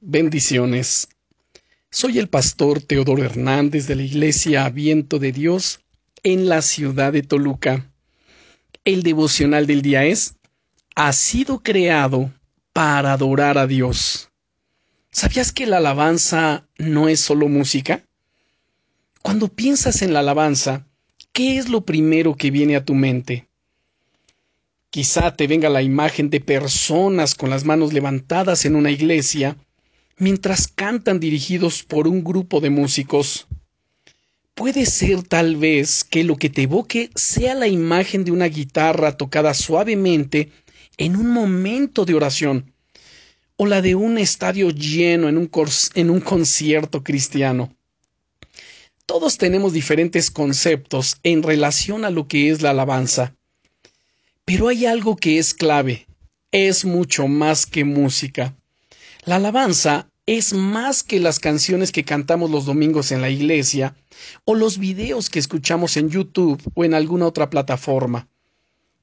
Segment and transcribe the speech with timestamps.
[0.00, 1.08] Bendiciones.
[1.90, 5.80] Soy el pastor Teodoro Hernández de la Iglesia Viento de Dios
[6.22, 7.90] en la ciudad de Toluca.
[8.84, 10.36] El devocional del día es
[10.94, 12.32] Ha sido creado
[12.72, 14.30] para adorar a Dios.
[15.10, 18.04] ¿Sabías que la alabanza no es solo música?
[19.20, 20.86] Cuando piensas en la alabanza,
[21.32, 23.48] ¿qué es lo primero que viene a tu mente?
[24.90, 29.56] Quizá te venga la imagen de personas con las manos levantadas en una iglesia
[30.18, 33.46] mientras cantan dirigidos por un grupo de músicos.
[34.54, 39.16] Puede ser tal vez que lo que te evoque sea la imagen de una guitarra
[39.16, 40.50] tocada suavemente
[40.96, 42.72] en un momento de oración,
[43.56, 47.74] o la de un estadio lleno en un, concierto cristiano.
[49.06, 53.34] Todos tenemos diferentes conceptos en relación a lo que es la alabanza.
[54.44, 56.06] Pero hay algo que es clave,
[56.52, 58.56] es mucho más que música.
[59.24, 63.96] La alabanza es más que las canciones que cantamos los domingos en la iglesia
[64.44, 68.28] o los videos que escuchamos en YouTube o en alguna otra plataforma.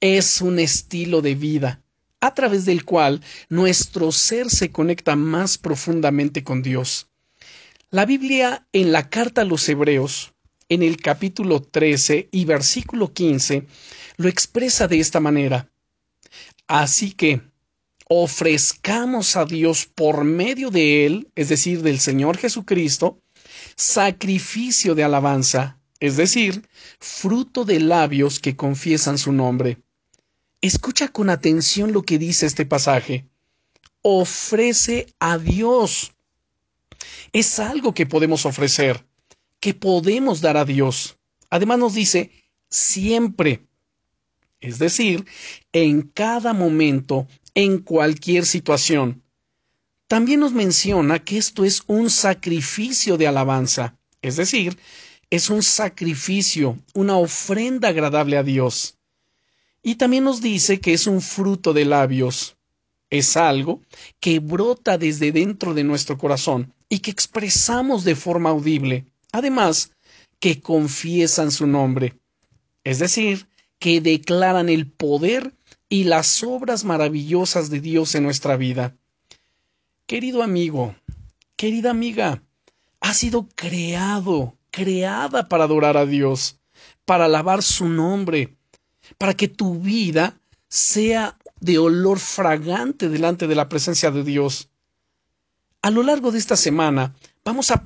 [0.00, 1.82] Es un estilo de vida
[2.20, 7.08] a través del cual nuestro ser se conecta más profundamente con Dios.
[7.90, 10.32] La Biblia en la carta a los Hebreos,
[10.68, 13.66] en el capítulo 13 y versículo 15,
[14.16, 15.68] lo expresa de esta manera.
[16.66, 17.40] Así que
[18.08, 23.20] ofrezcamos a Dios por medio de Él, es decir, del Señor Jesucristo,
[23.76, 26.66] sacrificio de alabanza, es decir,
[26.98, 29.78] fruto de labios que confiesan su nombre.
[30.60, 33.28] Escucha con atención lo que dice este pasaje.
[34.02, 36.12] Ofrece a Dios.
[37.32, 39.06] Es algo que podemos ofrecer,
[39.60, 41.18] que podemos dar a Dios.
[41.50, 42.32] Además nos dice
[42.70, 43.68] siempre
[44.60, 45.24] es decir,
[45.72, 49.22] en cada momento, en cualquier situación.
[50.06, 54.78] También nos menciona que esto es un sacrificio de alabanza, es decir,
[55.30, 58.96] es un sacrificio, una ofrenda agradable a Dios.
[59.82, 62.56] Y también nos dice que es un fruto de labios,
[63.10, 63.82] es algo
[64.20, 69.92] que brota desde dentro de nuestro corazón y que expresamos de forma audible, además
[70.40, 72.14] que confiesan su nombre,
[72.84, 73.46] es decir,
[73.78, 75.54] que declaran el poder
[75.88, 78.96] y las obras maravillosas de Dios en nuestra vida.
[80.06, 80.94] Querido amigo,
[81.56, 82.42] querida amiga,
[83.00, 86.58] has sido creado, creada para adorar a Dios,
[87.04, 88.56] para alabar su nombre,
[89.16, 94.68] para que tu vida sea de olor fragante delante de la presencia de Dios.
[95.80, 97.82] A lo largo de esta semana vamos a,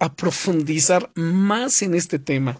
[0.00, 2.58] a profundizar más en este tema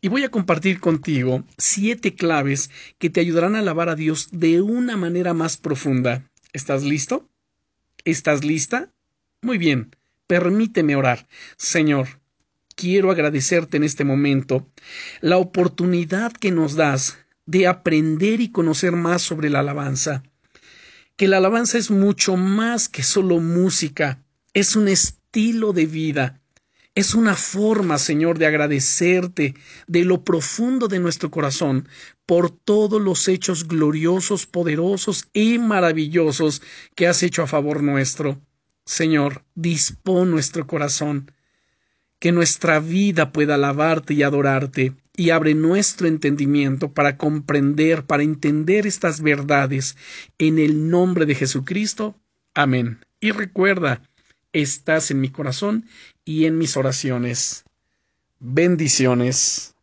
[0.00, 4.60] y voy a compartir contigo siete claves que te ayudarán a alabar a Dios de
[4.60, 6.30] una manera más profunda.
[6.52, 7.28] ¿Estás listo?
[8.04, 8.92] ¿Estás lista?
[9.42, 9.96] Muy bien,
[10.26, 11.26] permíteme orar.
[11.56, 12.20] Señor,
[12.74, 14.70] quiero agradecerte en este momento
[15.20, 20.22] la oportunidad que nos das de aprender y conocer más sobre la alabanza.
[21.16, 26.40] Que la alabanza es mucho más que solo música, es un estilo de vida
[26.96, 29.54] es una forma, Señor, de agradecerte
[29.86, 31.88] de lo profundo de nuestro corazón
[32.24, 36.62] por todos los hechos gloriosos, poderosos y maravillosos
[36.94, 38.40] que has hecho a favor nuestro.
[38.86, 41.30] Señor, dispón nuestro corazón,
[42.18, 48.86] que nuestra vida pueda alabarte y adorarte, y abre nuestro entendimiento para comprender, para entender
[48.86, 49.98] estas verdades.
[50.38, 52.18] En el nombre de Jesucristo.
[52.54, 53.00] Amén.
[53.20, 54.00] Y recuerda,
[54.54, 55.84] estás en mi corazón
[56.26, 57.64] y en mis oraciones.
[58.40, 59.75] Bendiciones.